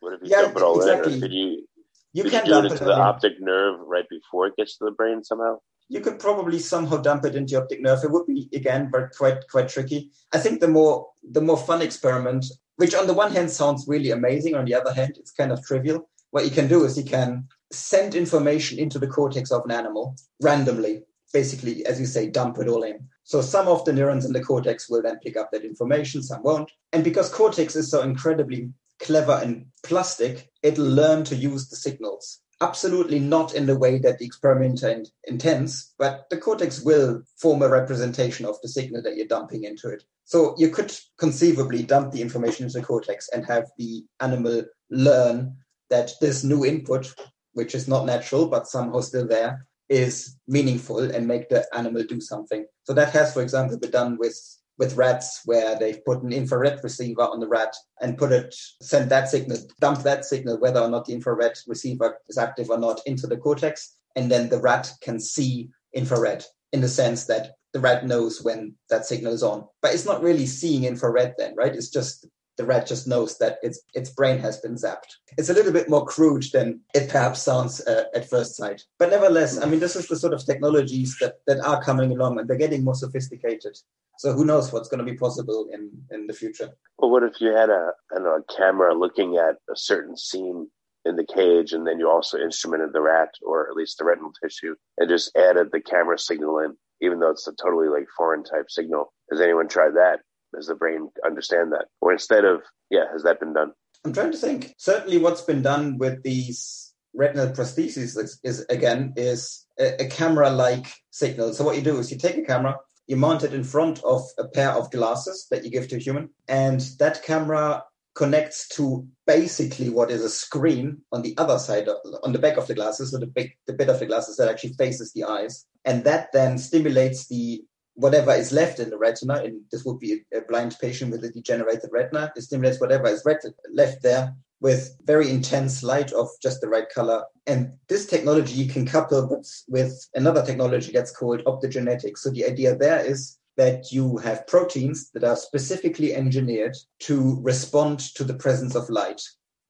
[0.00, 1.14] What if you yeah, dump it all exactly.
[1.14, 1.18] in?
[1.18, 1.66] Or could you,
[2.12, 4.84] you could can you do it into the optic nerve right before it gets to
[4.84, 5.58] the brain somehow?
[5.88, 8.02] You could probably somehow dump it into optic nerve.
[8.02, 10.10] It would be again, but quite quite tricky.
[10.32, 14.10] I think the more the more fun experiment which on the one hand sounds really
[14.10, 14.54] amazing.
[14.54, 16.08] On the other hand, it's kind of trivial.
[16.30, 20.16] What you can do is you can send information into the cortex of an animal
[20.42, 23.08] randomly, basically, as you say, dump it all in.
[23.22, 26.42] So some of the neurons in the cortex will then pick up that information, some
[26.42, 26.70] won't.
[26.92, 28.70] And because cortex is so incredibly
[29.00, 34.18] clever and plastic, it'll learn to use the signals absolutely not in the way that
[34.18, 39.26] the experimenter intends, but the cortex will form a representation of the signal that you're
[39.26, 40.04] dumping into it.
[40.24, 45.56] So you could conceivably dump the information into the cortex and have the animal learn
[45.90, 47.14] that this new input,
[47.52, 52.20] which is not natural but somehow still there, is meaningful and make the animal do
[52.20, 52.64] something.
[52.84, 54.38] So that has, for example, been done with
[54.78, 59.10] with rats where they've put an infrared receiver on the rat and put it, send
[59.10, 63.00] that signal, dump that signal, whether or not the infrared receiver is active or not,
[63.06, 63.96] into the cortex.
[64.16, 68.74] And then the rat can see infrared in the sense that the rat knows when
[68.90, 69.64] that signal is on.
[69.82, 71.74] But it's not really seeing infrared then, right?
[71.74, 75.16] It's just the rat just knows that its its brain has been zapped.
[75.36, 78.82] It's a little bit more crude than it perhaps sounds uh, at first sight.
[78.98, 82.38] But nevertheless, I mean, this is the sort of technologies that, that are coming along
[82.38, 83.76] and they're getting more sophisticated.
[84.18, 86.70] So who knows what's going to be possible in, in the future?
[86.98, 90.70] Well, what if you had a, a camera looking at a certain scene
[91.04, 94.32] in the cage and then you also instrumented the rat or at least the retinal
[94.42, 98.44] tissue and just added the camera signal in, even though it's a totally like foreign
[98.44, 99.12] type signal?
[99.30, 100.20] Has anyone tried that?
[100.54, 101.86] Does the brain understand that?
[102.00, 103.72] Or instead of, yeah, has that been done?
[104.04, 104.74] I'm trying to think.
[104.78, 110.86] Certainly, what's been done with these retinal prostheses is, is again is a, a camera-like
[111.10, 111.54] signal.
[111.54, 114.22] So what you do is you take a camera, you mount it in front of
[114.38, 119.06] a pair of glasses that you give to a human, and that camera connects to
[119.26, 122.74] basically what is a screen on the other side of, on the back of the
[122.74, 126.28] glasses so the the bit of the glasses that actually faces the eyes and that
[126.32, 127.60] then stimulates the
[127.94, 131.30] whatever is left in the retina and this would be a blind patient with a
[131.30, 132.32] degenerated retina.
[132.36, 133.24] It stimulates whatever is
[133.72, 137.22] left there with very intense light of just the right color.
[137.46, 142.18] And this technology you can couple with, with another technology that's called optogenetics.
[142.18, 148.00] So the idea there is that you have proteins that are specifically engineered to respond
[148.14, 149.20] to the presence of light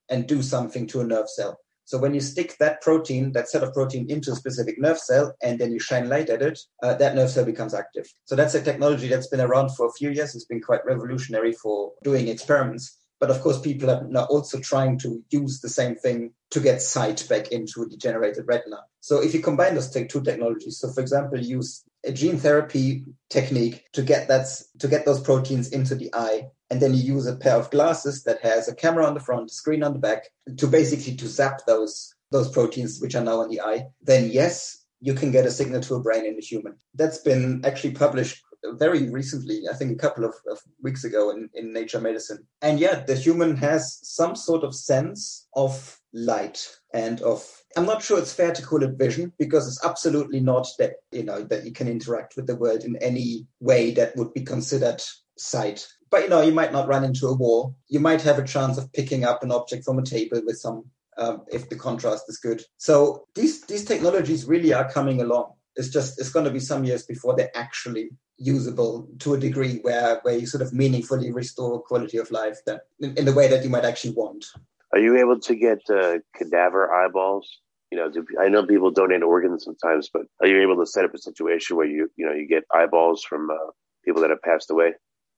[0.08, 1.58] and do something to a nerve cell.
[1.84, 5.34] So when you stick that protein, that set of protein into a specific nerve cell,
[5.42, 8.06] and then you shine light at it, uh, that nerve cell becomes active.
[8.24, 10.34] So that's a technology that's been around for a few years.
[10.34, 12.98] It's been quite revolutionary for doing experiments.
[13.20, 16.82] But of course, people are now also trying to use the same thing to get
[16.82, 18.80] sight back into a degenerated retina.
[19.00, 23.84] So if you combine those two technologies, so for example, use a gene therapy technique
[23.92, 24.46] to get that
[24.78, 28.24] to get those proteins into the eye, and then you use a pair of glasses
[28.24, 30.24] that has a camera on the front, screen on the back,
[30.56, 34.84] to basically to zap those those proteins which are now in the eye, then yes,
[35.00, 36.74] you can get a signal to a brain in a human.
[36.92, 41.48] That's been actually published very recently, I think a couple of, of, weeks ago in,
[41.54, 42.44] in Nature Medicine.
[42.60, 48.02] And yet, the human has some sort of sense of light and of I'm not
[48.02, 51.64] sure it's fair to call it vision because it's absolutely not that you know that
[51.64, 55.02] you can interact with the world in any way that would be considered
[55.36, 55.86] sight.
[56.14, 57.74] But you know, you might not run into a wall.
[57.88, 60.84] You might have a chance of picking up an object from a table with some
[61.18, 62.62] um, if the contrast is good.
[62.76, 65.54] So these these technologies really are coming along.
[65.74, 69.80] It's just it's going to be some years before they're actually usable to a degree
[69.82, 73.48] where where you sort of meaningfully restore quality of life that in, in the way
[73.48, 74.44] that you might actually want.
[74.92, 77.58] Are you able to get uh, cadaver eyeballs?
[77.90, 81.04] You know, do, I know people donate organs sometimes, but are you able to set
[81.04, 83.72] up a situation where you you know you get eyeballs from uh,
[84.04, 84.92] people that have passed away?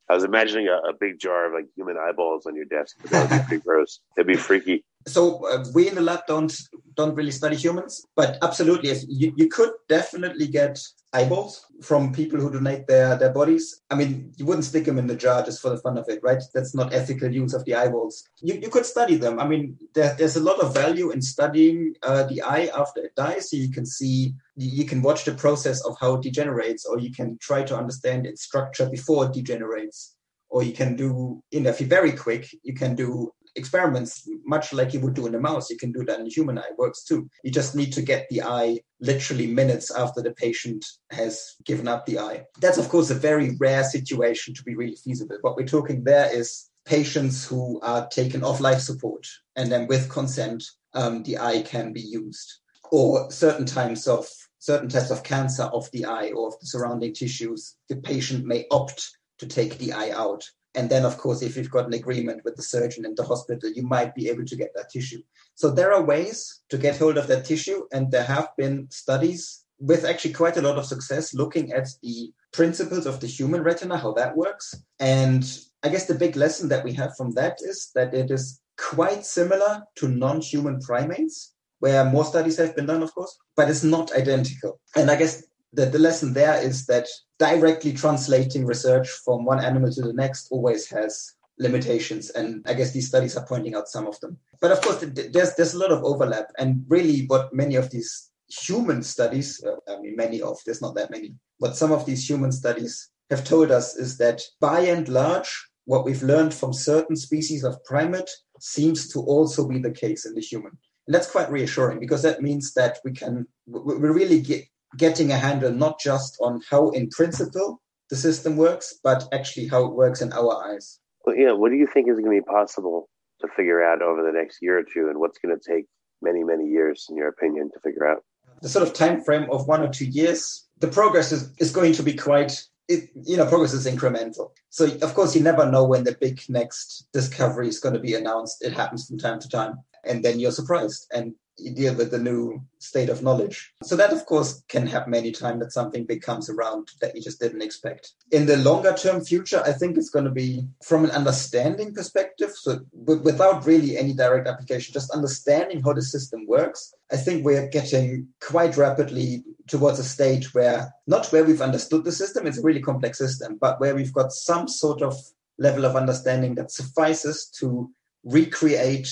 [0.08, 2.96] I was imagining a, a, big jar of like human eyeballs on your desk.
[3.10, 4.00] That would be pretty gross.
[4.16, 4.84] It'd be freaky.
[5.08, 6.52] So uh, we in the lab don't
[6.96, 10.80] don't really study humans, but absolutely, you, you could definitely get
[11.12, 13.82] eyeballs from people who donate their their bodies.
[13.90, 16.20] I mean, you wouldn't stick them in the jar just for the fun of it,
[16.24, 16.42] right?
[16.54, 18.28] That's not ethical use of the eyeballs.
[18.42, 19.38] You you could study them.
[19.38, 23.14] I mean, there, there's a lot of value in studying uh, the eye after it
[23.14, 26.98] dies, so you can see you can watch the process of how it degenerates, or
[26.98, 30.16] you can try to understand its structure before it degenerates
[30.48, 34.72] or you can do, you know, if you're very quick, you can do experiments much
[34.72, 35.70] like you would do in a mouse.
[35.70, 37.28] You can do that in a human eye, works too.
[37.42, 42.06] You just need to get the eye literally minutes after the patient has given up
[42.06, 42.44] the eye.
[42.60, 45.38] That's, of course, a very rare situation to be really feasible.
[45.40, 50.08] What we're talking there is patients who are taken off life support and then with
[50.08, 50.64] consent,
[50.94, 52.60] um, the eye can be used.
[52.92, 54.28] Or certain times of
[54.60, 58.66] certain types of cancer of the eye or of the surrounding tissues, the patient may
[58.70, 60.44] opt to take the eye out.
[60.76, 63.70] And then, of course, if you've got an agreement with the surgeon and the hospital,
[63.70, 65.22] you might be able to get that tissue.
[65.54, 67.84] So there are ways to get hold of that tissue.
[67.92, 72.30] And there have been studies with actually quite a lot of success looking at the
[72.52, 74.74] principles of the human retina, how that works.
[75.00, 75.44] And
[75.82, 79.24] I guess the big lesson that we have from that is that it is quite
[79.24, 83.84] similar to non human primates, where more studies have been done, of course, but it's
[83.84, 84.78] not identical.
[84.94, 87.06] And I guess the, the lesson there is that
[87.38, 92.92] directly translating research from one animal to the next always has limitations and i guess
[92.92, 94.36] these studies are pointing out some of them.
[94.60, 98.30] But of course there's there's a lot of overlap and really what many of these
[98.48, 102.28] human studies uh, i mean many of there's not that many but some of these
[102.28, 105.50] human studies have told us is that by and large
[105.86, 110.34] what we've learned from certain species of primate seems to also be the case in
[110.34, 110.72] the human.
[111.06, 114.64] And that's quite reassuring because that means that we can we really get,
[114.96, 119.84] getting a handle not just on how in principle the system works, but actually how
[119.84, 120.98] it works in our eyes.
[121.24, 123.08] Well, yeah, what do you think is going to be possible
[123.40, 125.86] to figure out over the next year or two, and what's going to take
[126.22, 128.22] many, many years, in your opinion, to figure out?
[128.62, 131.92] The sort of time frame of one or two years, the progress is, is going
[131.94, 132.62] to be quite.
[132.88, 134.50] It, you know, progress is incremental.
[134.70, 138.14] So, of course, you never know when the big next discovery is going to be
[138.14, 138.64] announced.
[138.64, 141.08] It happens from time to time, and then you're surprised.
[141.12, 141.34] And
[141.74, 143.72] deal with the new state of knowledge.
[143.82, 147.22] So that, of course, can happen any time that something big comes around that you
[147.22, 148.12] just didn't expect.
[148.30, 152.50] In the longer term future, I think it's going to be from an understanding perspective.
[152.52, 156.94] So without really any direct application, just understanding how the system works.
[157.10, 162.12] I think we're getting quite rapidly towards a stage where not where we've understood the
[162.12, 165.14] system, it's a really complex system, but where we've got some sort of
[165.58, 167.90] level of understanding that suffices to
[168.24, 169.08] recreate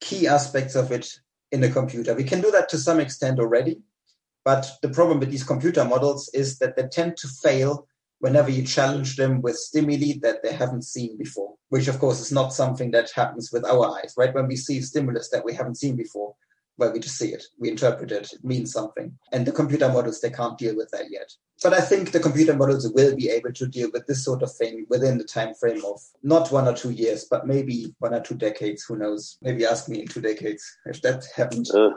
[0.00, 1.20] key aspects of it
[1.54, 2.14] in the computer.
[2.14, 3.80] We can do that to some extent already,
[4.44, 7.86] but the problem with these computer models is that they tend to fail
[8.18, 12.32] whenever you challenge them with stimuli that they haven't seen before, which of course is
[12.32, 14.34] not something that happens with our eyes, right?
[14.34, 16.34] When we see stimulus that we haven't seen before,
[16.76, 19.16] well, we just see it, we interpret it, it means something.
[19.30, 21.30] And the computer models, they can't deal with that yet.
[21.64, 24.52] But I think the computer models will be able to deal with this sort of
[24.52, 28.20] thing within the time frame of not one or two years, but maybe one or
[28.20, 28.84] two decades.
[28.84, 29.38] Who knows?
[29.40, 31.74] Maybe ask me in two decades if that happens.
[31.74, 31.92] Uh,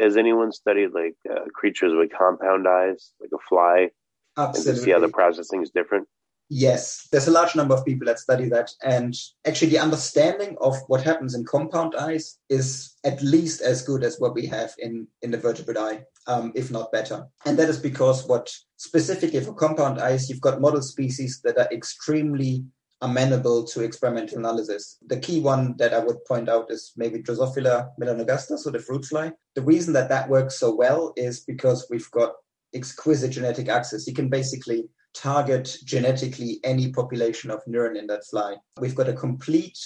[0.00, 3.90] has anyone studied like uh, creatures with compound eyes, like a fly,
[4.36, 4.70] Absolutely.
[4.70, 6.08] and to see how the processing is different?
[6.50, 8.70] Yes, there's a large number of people that study that.
[8.82, 9.14] And
[9.46, 14.20] actually, the understanding of what happens in compound eyes is at least as good as
[14.20, 17.26] what we have in, in the vertebrate eye, um, if not better.
[17.46, 21.68] And that is because what specifically for compound eyes, you've got model species that are
[21.72, 22.64] extremely
[23.00, 24.98] amenable to experimental analysis.
[25.06, 29.04] The key one that I would point out is maybe Drosophila melanogaster, so the fruit
[29.04, 29.32] fly.
[29.54, 32.32] The reason that that works so well is because we've got
[32.74, 34.06] exquisite genetic access.
[34.06, 38.56] You can basically target genetically any population of neuron in that fly.
[38.78, 39.78] We've got a complete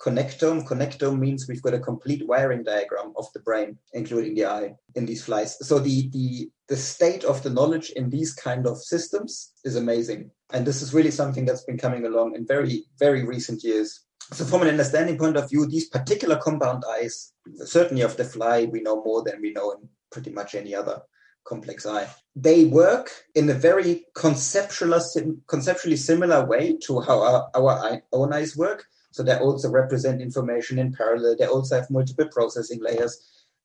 [0.00, 0.66] connectome.
[0.66, 5.06] Connectome means we've got a complete wiring diagram of the brain, including the eye, in
[5.06, 5.56] these flies.
[5.66, 10.30] So the the the state of the knowledge in these kind of systems is amazing.
[10.52, 14.00] And this is really something that's been coming along in very, very recent years.
[14.32, 17.32] So from an understanding point of view, these particular compound eyes,
[17.64, 21.02] certainly of the fly, we know more than we know in pretty much any other
[21.46, 22.08] complex eye.
[22.34, 25.00] They work in a very conceptual,
[25.46, 28.84] conceptually similar way to how our, our own eyes work.
[29.12, 31.36] So they also represent information in parallel.
[31.38, 33.18] They also have multiple processing layers.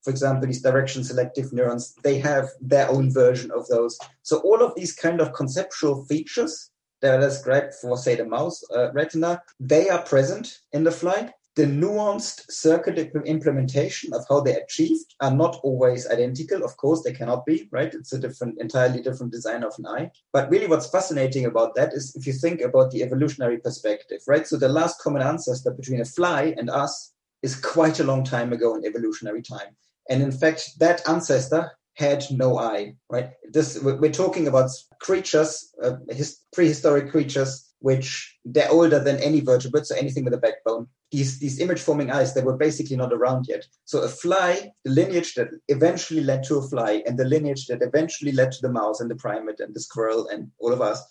[0.04, 4.00] For example, these direction selective neurons, they have their own version of those.
[4.24, 6.72] So all of these kind of conceptual features
[7.02, 11.34] that are described for, say, the mouse uh, retina, they are present in the fly
[11.62, 12.98] the nuanced circuit
[13.28, 16.64] implementation of how they're achieved are not always identical.
[16.64, 17.94] Of course, they cannot be, right?
[17.94, 20.12] It's a different, entirely different design of an eye.
[20.34, 24.48] But really, what's fascinating about that is if you think about the evolutionary perspective, right?
[24.48, 28.54] So the last common ancestor between a fly and us is quite a long time
[28.54, 29.76] ago in evolutionary time.
[30.10, 33.34] And in fact, that ancestor had no eye, right?
[33.52, 39.86] This we're talking about creatures, uh, his, prehistoric creatures which they're older than any vertebrate,
[39.86, 40.88] so anything with a backbone.
[41.12, 43.66] These these image forming eyes, they were basically not around yet.
[43.86, 47.82] So a fly, the lineage that eventually led to a fly, and the lineage that
[47.82, 51.04] eventually led to the mouse and the primate and the squirrel and all of us,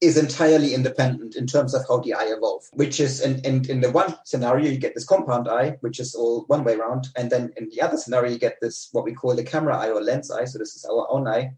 [0.00, 2.66] is entirely independent in terms of how the eye evolved.
[2.72, 6.14] Which is, and, and in the one scenario, you get this compound eye, which is
[6.14, 9.12] all one way around, and then in the other scenario, you get this what we
[9.12, 10.44] call the camera eye or lens eye.
[10.44, 11.52] So this is our own eye,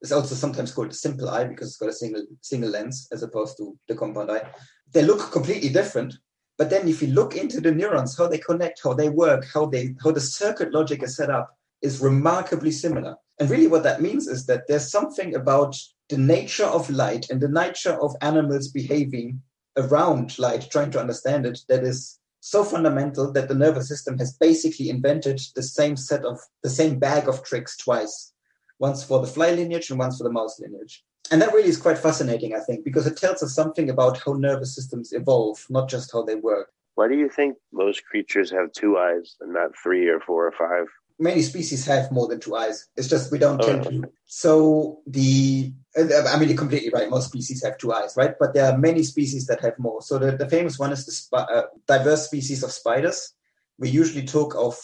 [0.00, 3.22] it's also sometimes called a simple eye because it's got a single single lens as
[3.22, 4.48] opposed to the compound eye.
[4.92, 6.14] They look completely different,
[6.56, 9.66] but then if you look into the neurons, how they connect, how they work, how
[9.66, 13.16] they how the circuit logic is set up, is remarkably similar.
[13.40, 15.76] And really, what that means is that there's something about
[16.08, 19.42] the nature of light and the nature of animals behaving
[19.76, 24.36] around light, trying to understand it, that is so fundamental that the nervous system has
[24.38, 28.32] basically invented the same set of the same bag of tricks twice
[28.78, 31.04] once for the fly lineage and once for the mouse lineage.
[31.30, 34.32] And that really is quite fascinating, I think, because it tells us something about how
[34.32, 36.70] nervous systems evolve, not just how they work.
[36.94, 40.52] Why do you think most creatures have two eyes and not three or four or
[40.52, 40.86] five?
[41.20, 42.88] Many species have more than two eyes.
[42.96, 43.66] It's just we don't oh.
[43.66, 44.10] tend to.
[44.26, 47.10] So the, I mean, you're completely right.
[47.10, 48.34] Most species have two eyes, right?
[48.40, 50.00] But there are many species that have more.
[50.00, 53.34] So the, the famous one is the sp- uh, diverse species of spiders.
[53.78, 54.76] We usually talk of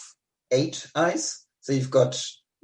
[0.51, 1.45] eight eyes.
[1.61, 2.21] So you've got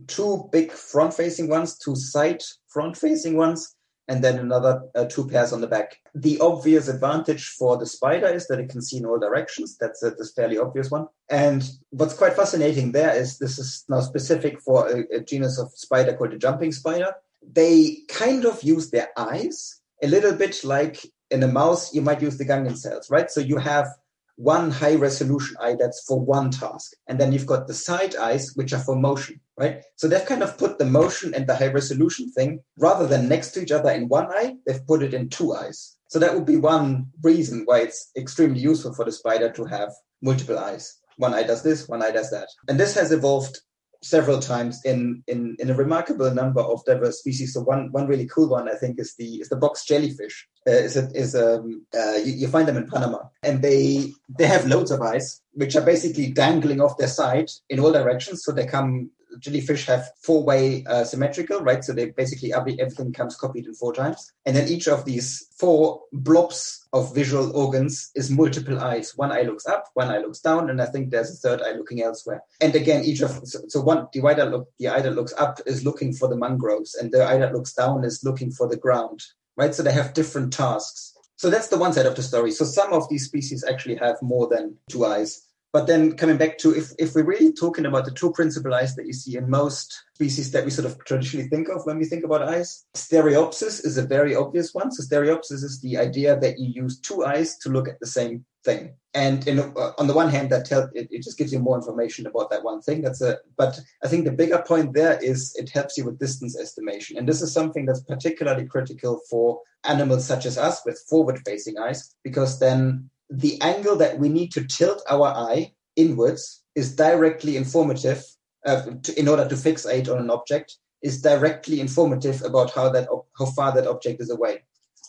[0.07, 3.75] two big front-facing ones, two side front-facing ones,
[4.07, 5.97] and then another uh, two pairs on the back.
[6.15, 9.77] The obvious advantage for the spider is that it can see in all directions.
[9.79, 11.07] That's a, this fairly obvious one.
[11.29, 15.71] And what's quite fascinating there is this is now specific for a, a genus of
[15.75, 17.13] spider called the jumping spider.
[17.41, 22.21] They kind of use their eyes a little bit like in a mouse, you might
[22.21, 23.31] use the ganglion cells, right?
[23.31, 23.87] So you have
[24.35, 26.93] one high resolution eye that's for one task.
[27.07, 29.83] And then you've got the side eyes, which are for motion, right?
[29.95, 33.51] So they've kind of put the motion and the high resolution thing rather than next
[33.51, 35.97] to each other in one eye, they've put it in two eyes.
[36.07, 39.91] So that would be one reason why it's extremely useful for the spider to have
[40.21, 40.97] multiple eyes.
[41.17, 42.47] One eye does this, one eye does that.
[42.67, 43.59] And this has evolved
[44.03, 47.53] several times in, in, in a remarkable number of diverse species.
[47.53, 50.47] So one, one really cool one, I think, is the is the box jellyfish.
[50.67, 54.45] Uh, is a, is um, uh, you, you, find them in Panama, and they they
[54.45, 58.43] have loads of eyes, which are basically dangling off their side in all directions.
[58.43, 59.09] So they come
[59.39, 61.83] jellyfish have four-way uh, symmetrical, right?
[61.83, 65.47] So they basically every, everything comes copied in four times, and then each of these
[65.57, 69.15] four blobs of visual organs is multiple eyes.
[69.15, 71.73] One eye looks up, one eye looks down, and I think there's a third eye
[71.73, 72.43] looking elsewhere.
[72.59, 75.33] And again, each of so, so one the eye that look the eye that looks
[75.37, 78.67] up is looking for the mangroves, and the eye that looks down is looking for
[78.67, 79.21] the ground,
[79.55, 79.73] right?
[79.73, 81.13] So they have different tasks.
[81.37, 82.51] So that's the one side of the story.
[82.51, 85.41] So some of these species actually have more than two eyes.
[85.73, 88.95] But then coming back to if, if we're really talking about the two principal eyes
[88.95, 92.05] that you see in most species that we sort of traditionally think of when we
[92.05, 94.91] think about eyes, stereopsis is a very obvious one.
[94.91, 98.45] So stereopsis is the idea that you use two eyes to look at the same
[98.65, 98.95] thing.
[99.13, 101.77] And in, uh, on the one hand, that tell, it, it just gives you more
[101.77, 103.01] information about that one thing.
[103.01, 106.57] That's a, but I think the bigger point there is it helps you with distance
[106.57, 107.17] estimation.
[107.17, 111.77] And this is something that's particularly critical for animals such as us with forward facing
[111.77, 117.57] eyes, because then the angle that we need to tilt our eye inwards is directly
[117.57, 118.23] informative
[118.65, 123.07] uh, to, in order to fixate on an object is directly informative about how that
[123.39, 124.61] how far that object is away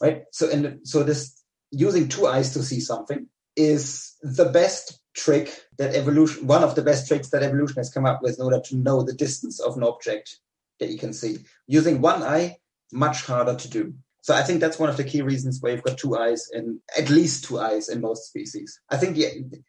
[0.03, 0.25] right?
[0.33, 5.95] So and so this using two eyes to see something is the best trick that
[5.95, 8.77] evolution one of the best tricks that evolution has come up with in order to
[8.77, 10.39] know the distance of an object
[10.81, 11.39] that you can see.
[11.66, 12.59] Using one eye
[12.93, 15.83] much harder to do so I think that's one of the key reasons why you've
[15.83, 18.81] got two eyes in at least two eyes in most species.
[18.89, 19.27] I think the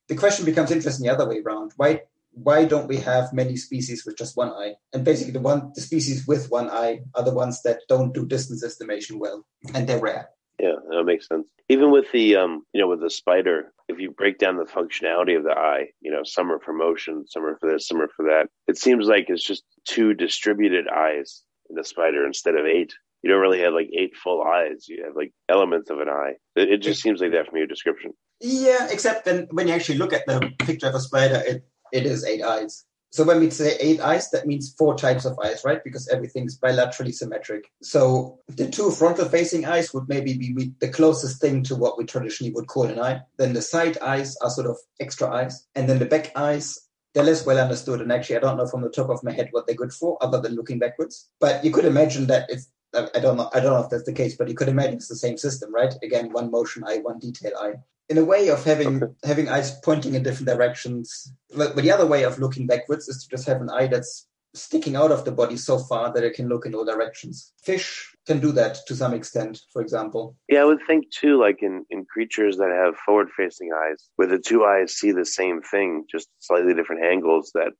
[0.08, 1.74] the question becomes interesting the other way around.
[1.76, 2.01] Why
[2.32, 4.76] why don't we have many species with just one eye?
[4.93, 8.28] And basically the one the species with one eye are the ones that don't do
[8.28, 9.43] distance estimation well.
[9.74, 10.30] And they're rare.
[10.60, 11.47] Yeah, that makes sense.
[11.68, 15.36] Even with the um, you know, with the spider, if you break down the functionality
[15.36, 18.10] of the eye, you know, some are for motion, some are for this, some are
[18.16, 18.49] for that.
[18.68, 22.93] It seems like it's just two distributed eyes in the spider instead of eight
[23.24, 24.86] you don't really have like eight full eyes.
[24.88, 26.34] You have like elements of an eye.
[26.55, 28.11] It, it just seems like that from your description.
[28.41, 32.05] Yeah, except when when you actually look at the picture of a spider, it it
[32.05, 32.86] is eight eyes.
[33.11, 35.84] So when we say eight eyes, that means four types of eyes, right?
[35.84, 37.65] Because everything's bilaterally symmetric.
[37.84, 42.05] So the two frontal facing eyes would maybe be the closest thing to what we
[42.05, 43.21] traditionally would call an eye.
[43.38, 45.67] Then the side eyes are sort of extra eyes.
[45.76, 46.80] And then the back eyes
[47.13, 48.01] they're less well understood.
[48.01, 50.17] And actually, I don't know from the top of my head what they're good for,
[50.21, 51.30] other than looking backwards.
[51.39, 52.63] But you could imagine that if
[52.94, 53.50] I don't know.
[53.54, 55.74] I don't know if that's the case, but you could imagine it's the same system,
[55.74, 55.94] right?
[56.04, 57.74] Again, one motion eye, one detail eye.
[58.10, 59.14] In a way of having okay.
[59.24, 63.24] having eyes pointing in different directions, but, but the other way of looking backwards is
[63.24, 66.36] to just have an eye that's sticking out of the body so far that it
[66.36, 67.54] can look in all directions.
[67.64, 70.36] Fish can do that to some extent, for example.
[70.48, 74.28] Yeah, I would think too, like in, in creatures that have forward facing eyes, where
[74.28, 77.72] the two eyes see the same thing, just slightly different angles, that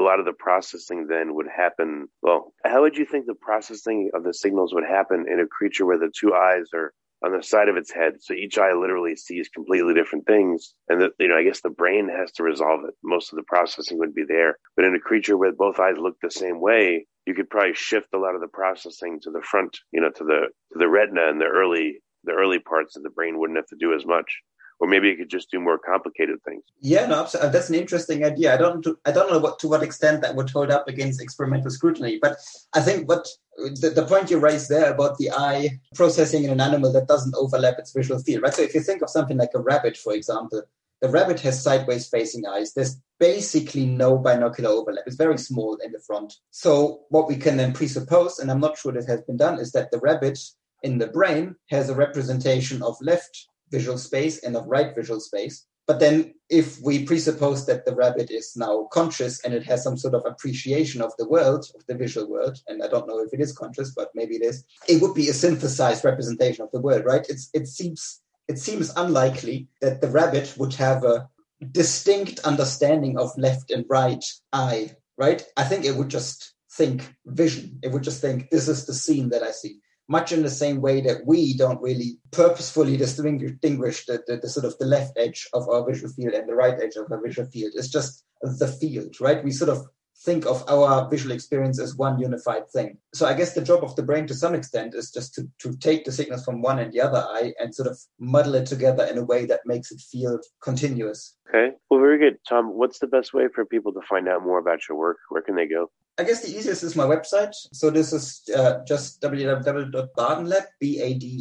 [0.00, 2.08] a lot of the processing then would happen.
[2.22, 5.84] Well, how would you think the processing of the signals would happen in a creature
[5.84, 6.92] where the two eyes are
[7.22, 8.14] on the side of its head?
[8.20, 10.74] So each eye literally sees completely different things.
[10.88, 12.94] And that, you know, I guess the brain has to resolve it.
[13.04, 14.56] Most of the processing would be there.
[14.74, 18.08] But in a creature where both eyes look the same way, you could probably shift
[18.14, 21.28] a lot of the processing to the front, you know, to the, to the retina
[21.28, 24.40] and the early, the early parts of the brain wouldn't have to do as much
[24.80, 26.64] or maybe it could just do more complicated things.
[26.80, 28.54] Yeah, no, uh, that's an interesting idea.
[28.54, 31.70] I don't, I don't know what to what extent that would hold up against experimental
[31.70, 32.38] scrutiny, but
[32.74, 36.62] I think what the, the point you raised there about the eye processing in an
[36.62, 38.54] animal that doesn't overlap its visual field, right?
[38.54, 40.62] So if you think of something like a rabbit, for example,
[41.02, 42.72] the rabbit has sideways facing eyes.
[42.72, 45.04] There's basically no binocular overlap.
[45.06, 46.34] It's very small in the front.
[46.50, 49.72] So what we can then presuppose, and I'm not sure that has been done, is
[49.72, 50.38] that the rabbit
[50.82, 55.66] in the brain has a representation of left visual space and of right visual space.
[55.86, 59.96] But then if we presuppose that the rabbit is now conscious and it has some
[59.96, 63.32] sort of appreciation of the world, of the visual world, and I don't know if
[63.32, 66.80] it is conscious, but maybe it is, it would be a synthesized representation of the
[66.80, 67.26] world, right?
[67.28, 71.28] It's, it seems it seems unlikely that the rabbit would have a
[71.70, 75.44] distinct understanding of left and right eye, right?
[75.56, 77.78] I think it would just think vision.
[77.82, 79.78] It would just think, this is the scene that I see
[80.10, 84.66] much in the same way that we don't really purposefully distinguish the, the, the, sort
[84.66, 87.48] of the left edge of our visual field and the right edge of our visual
[87.48, 87.72] field.
[87.76, 89.44] It's just the field, right?
[89.44, 89.86] We sort of
[90.22, 92.98] think of our visual experience as one unified thing.
[93.14, 95.76] So I guess the job of the brain to some extent is just to, to
[95.76, 99.04] take the signals from one and the other eye and sort of muddle it together
[99.04, 101.36] in a way that makes it feel continuous.
[101.48, 101.70] Okay.
[101.90, 102.38] Well, very good.
[102.48, 105.16] Tom, what's the best way for people to find out more about your work?
[105.30, 105.90] Where can they go?
[106.18, 107.54] I guess the easiest is my website.
[107.72, 111.34] So this is uh, just www.badenlab, B-A-D-E-N-L-A-B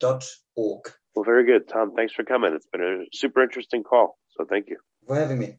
[0.00, 0.24] dot
[0.56, 0.90] org.
[1.14, 1.92] Well, very good, Tom.
[1.94, 2.52] Thanks for coming.
[2.54, 4.18] It's been a super interesting call.
[4.36, 5.58] So thank you for having me.